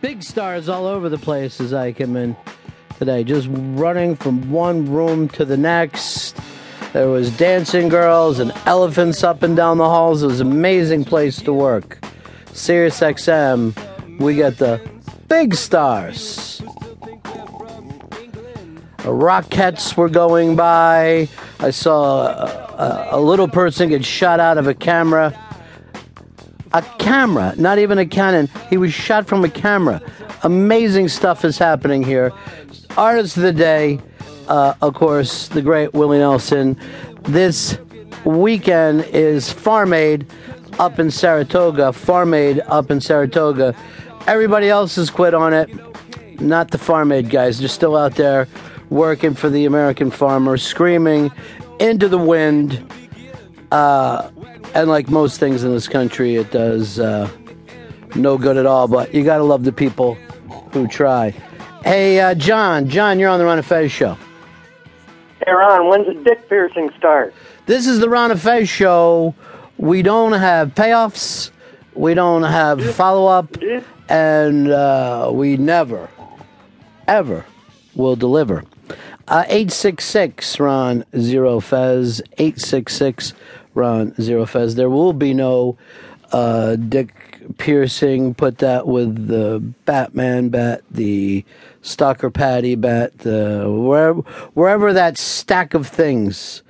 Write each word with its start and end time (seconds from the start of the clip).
Big 0.00 0.22
stars 0.22 0.68
all 0.68 0.86
over 0.86 1.08
the 1.08 1.18
place 1.18 1.60
as 1.60 1.74
I 1.74 1.90
come 1.90 2.16
in 2.16 2.36
today, 2.98 3.24
just 3.24 3.48
running 3.50 4.14
from 4.14 4.48
one 4.48 4.86
room 4.86 5.28
to 5.30 5.44
the 5.44 5.56
next. 5.56 6.36
There 6.92 7.08
was 7.08 7.36
dancing 7.36 7.88
girls 7.88 8.38
and 8.38 8.52
elephants 8.64 9.24
up 9.24 9.42
and 9.42 9.56
down 9.56 9.78
the 9.78 9.88
halls. 9.88 10.22
It 10.22 10.26
was 10.26 10.40
an 10.40 10.52
amazing 10.52 11.04
place 11.04 11.42
to 11.42 11.52
work. 11.52 11.98
Sirius 12.52 13.00
XM, 13.00 14.20
we 14.20 14.36
got 14.36 14.58
the 14.58 14.80
big 15.26 15.54
stars. 15.54 16.62
Rockets 19.04 19.96
were 19.96 20.08
going 20.08 20.54
by. 20.54 21.28
I 21.58 21.70
saw 21.70 22.22
a, 22.22 23.08
a, 23.12 23.18
a 23.18 23.20
little 23.20 23.48
person 23.48 23.88
get 23.88 24.04
shot 24.04 24.38
out 24.38 24.58
of 24.58 24.68
a 24.68 24.74
camera. 24.74 25.36
A 26.72 26.82
camera, 26.98 27.54
not 27.56 27.78
even 27.78 27.98
a 27.98 28.06
cannon. 28.06 28.48
He 28.68 28.76
was 28.76 28.92
shot 28.92 29.26
from 29.26 29.44
a 29.44 29.48
camera. 29.48 30.02
Amazing 30.42 31.08
stuff 31.08 31.44
is 31.44 31.58
happening 31.58 32.02
here. 32.02 32.32
Artist 32.96 33.36
of 33.36 33.42
the 33.42 33.52
day, 33.52 34.00
uh, 34.48 34.74
of 34.82 34.94
course, 34.94 35.48
the 35.48 35.62
great 35.62 35.94
Willie 35.94 36.18
Nelson. 36.18 36.78
This 37.22 37.78
weekend 38.24 39.04
is 39.12 39.50
Farm 39.50 39.92
Aid 39.92 40.26
up 40.78 40.98
in 40.98 41.10
Saratoga. 41.10 41.92
Farm 41.92 42.34
Aid 42.34 42.60
up 42.66 42.90
in 42.90 43.00
Saratoga. 43.00 43.74
Everybody 44.26 44.68
else 44.68 44.96
has 44.96 45.10
quit 45.10 45.34
on 45.34 45.54
it. 45.54 45.70
Not 46.40 46.70
the 46.70 46.78
Farm 46.78 47.12
Aid 47.12 47.30
guys. 47.30 47.58
They're 47.58 47.68
still 47.68 47.96
out 47.96 48.14
there 48.16 48.46
working 48.90 49.34
for 49.34 49.48
the 49.48 49.64
American 49.64 50.10
farmer, 50.10 50.56
screaming 50.56 51.30
into 51.78 52.08
the 52.08 52.18
wind. 52.18 52.92
Uh, 53.70 54.30
and 54.74 54.88
like 54.88 55.08
most 55.08 55.40
things 55.40 55.64
in 55.64 55.72
this 55.72 55.88
country, 55.88 56.36
it 56.36 56.50
does 56.50 56.98
uh, 56.98 57.28
no 58.14 58.38
good 58.38 58.56
at 58.56 58.66
all. 58.66 58.88
But 58.88 59.14
you 59.14 59.24
got 59.24 59.38
to 59.38 59.44
love 59.44 59.64
the 59.64 59.72
people 59.72 60.14
who 60.72 60.86
try. 60.86 61.30
Hey, 61.84 62.20
uh, 62.20 62.34
John, 62.34 62.88
John, 62.88 63.18
you're 63.18 63.30
on 63.30 63.38
the 63.38 63.44
Ron 63.44 63.58
and 63.58 63.66
Fez 63.66 63.90
show. 63.90 64.16
Hey, 65.44 65.52
Ron, 65.52 65.88
when's 65.88 66.06
the 66.06 66.22
dick 66.24 66.48
piercing 66.48 66.90
start? 66.98 67.34
This 67.66 67.86
is 67.86 68.00
the 68.00 68.08
Ron 68.08 68.30
and 68.30 68.40
Fez 68.40 68.68
show. 68.68 69.34
We 69.78 70.02
don't 70.02 70.32
have 70.32 70.74
payoffs, 70.74 71.50
we 71.94 72.14
don't 72.14 72.42
have 72.42 72.94
follow 72.94 73.26
up, 73.26 73.56
and 74.08 74.70
uh, 74.70 75.30
we 75.32 75.56
never, 75.56 76.10
ever 77.06 77.46
will 77.94 78.16
deliver. 78.16 78.64
Uh, 79.28 79.44
866 79.46 80.58
Ron 80.58 81.04
Zero 81.18 81.60
Fez. 81.60 82.20
866 82.38 83.34
Ron 83.78 84.14
Zero 84.20 84.44
Fez. 84.44 84.74
There 84.74 84.90
will 84.90 85.12
be 85.12 85.32
no 85.32 85.78
uh, 86.32 86.76
Dick 86.76 87.40
piercing. 87.58 88.34
Put 88.34 88.58
that 88.58 88.86
with 88.86 89.28
the 89.28 89.60
Batman 89.84 90.48
bat, 90.48 90.82
the 90.90 91.44
Stalker 91.82 92.30
Patty 92.30 92.74
bat, 92.74 93.16
the 93.18 93.64
wherever, 93.68 94.20
wherever 94.54 94.92
that 94.92 95.16
stack 95.16 95.74
of 95.74 95.86
things 95.86 96.62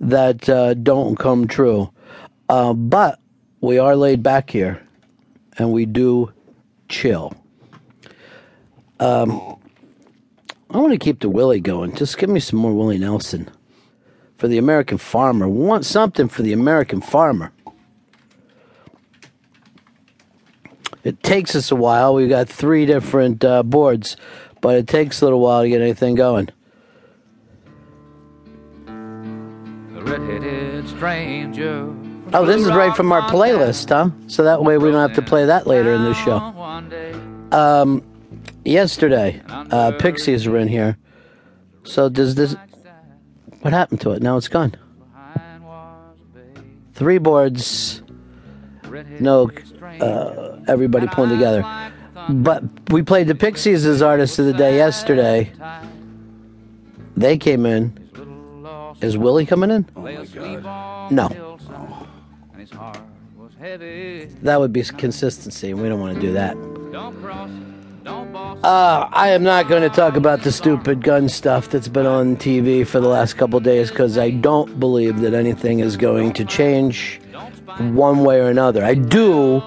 that 0.00 0.48
uh, 0.48 0.74
don't 0.74 1.16
come 1.16 1.46
true. 1.46 1.90
Uh, 2.48 2.74
but 2.74 3.20
we 3.60 3.78
are 3.78 3.96
laid 3.96 4.22
back 4.22 4.50
here, 4.50 4.86
and 5.58 5.72
we 5.72 5.86
do 5.86 6.32
chill. 6.88 7.32
Um, 8.98 9.56
I 10.70 10.78
want 10.78 10.92
to 10.92 10.98
keep 10.98 11.20
the 11.20 11.28
Willie 11.28 11.60
going. 11.60 11.94
Just 11.94 12.18
give 12.18 12.28
me 12.28 12.40
some 12.40 12.58
more 12.58 12.74
Willie 12.74 12.98
Nelson 12.98 13.50
for 14.36 14.48
the 14.48 14.58
American 14.58 14.98
farmer. 14.98 15.48
We 15.48 15.64
want 15.64 15.84
something 15.84 16.28
for 16.28 16.42
the 16.42 16.52
American 16.52 17.00
farmer. 17.00 17.52
It 21.04 21.22
takes 21.22 21.54
us 21.54 21.70
a 21.70 21.76
while. 21.76 22.14
We've 22.14 22.28
got 22.28 22.48
three 22.48 22.84
different 22.84 23.44
uh, 23.44 23.62
boards, 23.62 24.16
but 24.60 24.76
it 24.76 24.88
takes 24.88 25.22
a 25.22 25.24
little 25.24 25.40
while 25.40 25.62
to 25.62 25.68
get 25.68 25.80
anything 25.80 26.16
going. 26.16 26.48
The 28.86 30.02
red-headed 30.02 30.88
stranger. 30.88 31.94
Oh, 32.32 32.44
this 32.44 32.60
is 32.60 32.72
right 32.72 32.94
from 32.96 33.12
our 33.12 33.22
playlist, 33.30 33.88
huh? 33.88 34.10
So 34.26 34.42
that 34.42 34.64
way 34.64 34.78
we 34.78 34.90
don't 34.90 35.08
have 35.08 35.14
to 35.14 35.22
play 35.22 35.44
that 35.44 35.68
later 35.68 35.92
in 35.92 36.02
the 36.02 36.14
show. 36.14 36.38
Um, 37.56 38.02
yesterday, 38.64 39.40
uh, 39.48 39.92
Pixies 39.92 40.48
were 40.48 40.58
in 40.58 40.66
here. 40.66 40.98
So 41.84 42.08
does 42.08 42.34
this? 42.34 42.56
What 43.60 43.72
happened 43.72 44.00
to 44.02 44.12
it? 44.12 44.22
Now 44.22 44.36
it's 44.36 44.48
gone. 44.48 44.74
Three 46.94 47.18
boards. 47.18 48.02
No, 49.20 49.50
uh, 50.00 50.58
everybody 50.68 51.06
pulling 51.08 51.30
together. 51.30 51.64
But 52.28 52.64
we 52.90 53.02
played 53.02 53.28
the 53.28 53.34
Pixies 53.34 53.84
as 53.84 54.02
artists 54.02 54.38
of 54.38 54.46
the 54.46 54.52
day 54.52 54.76
yesterday. 54.76 55.52
They 57.16 57.38
came 57.38 57.66
in. 57.66 57.98
Is 59.00 59.18
Willie 59.18 59.46
coming 59.46 59.70
in? 59.70 59.86
Oh 59.94 60.00
my 60.00 60.24
god. 60.24 61.12
No. 61.12 61.58
That 64.42 64.60
would 64.60 64.72
be 64.72 64.82
consistency, 64.82 65.70
and 65.70 65.80
we 65.80 65.88
don't 65.88 66.00
want 66.00 66.14
to 66.14 66.20
do 66.20 66.32
that. 66.32 66.56
Uh, 68.06 69.08
I 69.12 69.30
am 69.30 69.42
not 69.42 69.68
going 69.68 69.82
to 69.82 69.88
talk 69.88 70.14
about 70.14 70.42
the 70.42 70.52
stupid 70.52 71.02
gun 71.02 71.28
stuff 71.28 71.68
that's 71.68 71.88
been 71.88 72.06
on 72.06 72.36
TV 72.36 72.86
for 72.86 73.00
the 73.00 73.08
last 73.08 73.34
couple 73.34 73.58
days 73.58 73.90
because 73.90 74.16
I 74.16 74.30
don't 74.30 74.78
believe 74.78 75.20
that 75.20 75.34
anything 75.34 75.80
is 75.80 75.96
going 75.96 76.32
to 76.34 76.44
change 76.44 77.20
one 77.78 78.22
way 78.22 78.40
or 78.40 78.48
another. 78.48 78.84
I 78.84 78.94
do 78.94 79.60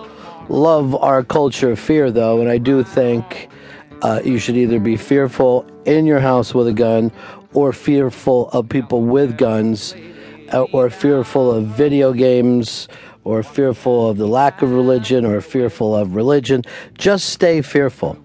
love 0.47 0.95
our 0.95 1.22
culture 1.22 1.72
of 1.72 1.79
fear, 1.79 2.11
though, 2.11 2.39
and 2.39 2.50
I 2.50 2.59
do 2.59 2.81
think 2.81 3.50
uh, 4.03 4.22
you 4.23 4.38
should 4.39 4.56
either 4.56 4.79
be 4.79 4.95
fearful 4.95 5.69
in 5.85 6.06
your 6.06 6.19
house 6.21 6.53
with 6.53 6.67
a 6.67 6.73
gun 6.73 7.11
or 7.53 7.73
fearful 7.73 8.50
of 8.51 8.69
people 8.69 9.01
with 9.01 9.38
guns 9.38 9.95
uh, 10.53 10.63
or 10.71 10.89
fearful 10.89 11.51
of 11.51 11.67
video 11.67 12.13
games 12.13 12.88
or 13.25 13.44
fearful 13.44 14.09
of 14.09 14.17
the 14.17 14.27
lack 14.27 14.61
of 14.61 14.71
religion 14.71 15.25
or 15.25 15.41
fearful 15.41 15.95
of 15.95 16.16
religion. 16.16 16.63
Just 16.97 17.29
stay 17.29 17.61
fearful. 17.61 18.17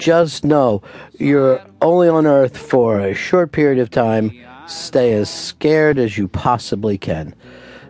Just 0.00 0.44
know 0.44 0.82
you're 1.18 1.60
only 1.82 2.08
on 2.08 2.26
earth 2.26 2.56
for 2.56 3.00
a 3.00 3.14
short 3.14 3.52
period 3.52 3.78
of 3.78 3.90
time. 3.90 4.32
Stay 4.66 5.12
as 5.12 5.28
scared 5.28 5.98
as 5.98 6.16
you 6.16 6.26
possibly 6.26 6.96
can. 6.96 7.34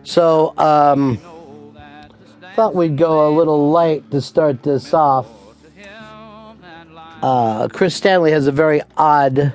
So, 0.03 0.53
um, 0.57 1.17
thought 2.55 2.75
we'd 2.75 2.97
go 2.97 3.29
a 3.29 3.31
little 3.31 3.71
light 3.71 4.11
to 4.11 4.21
start 4.21 4.61
this 4.61 4.93
off. 4.93 5.27
Uh, 7.21 7.67
Chris 7.69 7.95
Stanley 7.95 8.31
has 8.31 8.47
a 8.47 8.51
very 8.51 8.81
odd 8.97 9.53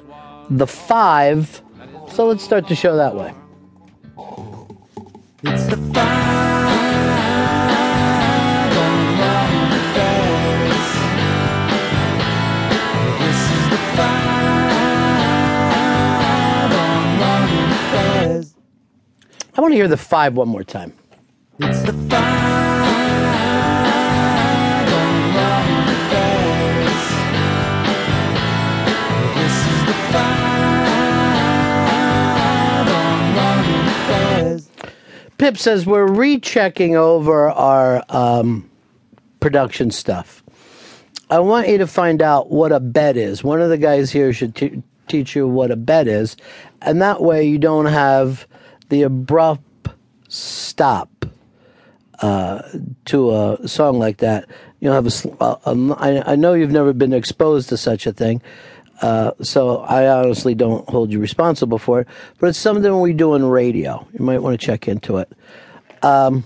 The 0.49 0.67
Five. 0.67 1.61
So 2.13 2.27
let's 2.27 2.43
start 2.43 2.69
the 2.69 2.75
show 2.75 2.97
that 2.97 3.15
way. 3.15 3.35
I 19.57 19.63
want 19.63 19.73
to 19.73 19.77
hear 19.77 19.89
the 19.89 19.97
five 19.97 20.35
one 20.35 20.49
more 20.49 20.65
time. 20.65 20.93
It's 21.61 21.83
the 21.83 21.93
Pip 35.39 35.59
says 35.59 35.87
we're 35.87 36.07
rechecking 36.07 36.97
over 36.97 37.51
our 37.51 38.03
um, 38.09 38.69
production 39.41 39.91
stuff. 39.91 40.43
I 41.31 41.41
want 41.41 41.69
you 41.69 41.79
to 41.79 41.87
find 41.87 42.21
out 42.21 42.51
what 42.51 42.73
a 42.73 42.81
bed 42.81 43.17
is. 43.17 43.45
One 43.45 43.61
of 43.61 43.69
the 43.71 43.79
guys 43.79 44.11
here 44.11 44.33
should 44.33 44.55
t- 44.55 44.83
teach 45.09 45.37
you 45.37 45.47
what 45.47 45.71
a 45.71 45.77
bed 45.77 46.09
is, 46.09 46.37
and 46.83 47.01
that 47.01 47.23
way 47.23 47.45
you 47.45 47.59
don't 47.59 47.87
have 47.87 48.47
the 48.89 49.03
abrupt 49.03 49.89
stop 50.29 51.27
uh, 52.21 52.63
to 53.07 53.35
a 53.35 53.69
song 53.69 53.99
like 53.99 54.19
that. 54.19 54.49
You 54.81 54.89
know, 54.89 54.95
have 54.95 55.07
a. 55.07 55.43
Uh, 55.43 55.59
um, 55.65 55.93
I, 55.93 56.33
I 56.33 56.37
know 56.37 56.55
you've 56.55 56.71
never 56.71 56.93
been 56.93 57.13
exposed 57.13 57.69
to 57.71 57.77
such 57.77 58.07
a 58.07 58.13
thing, 58.13 58.43
uh, 59.03 59.33
so 59.43 59.79
I 59.79 60.09
honestly 60.09 60.55
don't 60.55 60.89
hold 60.89 61.11
you 61.11 61.19
responsible 61.19 61.79
for 61.79 62.01
it. 62.01 62.09
But 62.39 62.49
it's 62.49 62.59
something 62.59 63.01
we 63.01 63.13
do 63.13 63.35
in 63.35 63.45
radio. 63.45 64.07
You 64.13 64.25
might 64.25 64.39
want 64.43 64.59
to 64.59 64.65
check 64.65 64.89
into 64.89 65.19
it. 65.19 65.31
Um, 66.03 66.45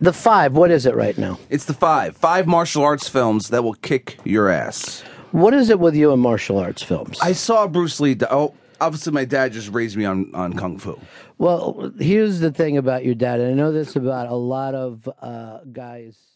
the 0.00 0.12
five. 0.12 0.52
What 0.52 0.70
is 0.70 0.86
it 0.86 0.94
right 0.94 1.16
now? 1.16 1.38
It's 1.48 1.66
the 1.66 1.74
five. 1.74 2.16
Five 2.16 2.46
martial 2.46 2.82
arts 2.82 3.08
films 3.08 3.48
that 3.48 3.62
will 3.62 3.74
kick 3.74 4.18
your 4.24 4.48
ass. 4.48 5.02
What 5.30 5.54
is 5.54 5.70
it 5.70 5.78
with 5.78 5.94
you 5.94 6.12
and 6.12 6.20
martial 6.20 6.58
arts 6.58 6.82
films? 6.82 7.18
I 7.22 7.32
saw 7.32 7.66
Bruce 7.66 8.00
Lee. 8.00 8.16
Oh, 8.30 8.54
obviously, 8.82 9.12
my 9.12 9.24
dad 9.24 9.52
just 9.52 9.70
raised 9.70 9.96
me 9.96 10.04
on, 10.04 10.30
on 10.34 10.52
kung 10.54 10.78
fu. 10.78 10.98
Well, 11.38 11.92
here's 11.98 12.40
the 12.40 12.50
thing 12.50 12.76
about 12.76 13.04
your 13.04 13.14
dad, 13.14 13.40
and 13.40 13.50
I 13.50 13.54
know 13.54 13.72
this 13.72 13.96
about 13.96 14.28
a 14.28 14.34
lot 14.34 14.74
of 14.74 15.08
uh, 15.20 15.60
guys 15.72 16.16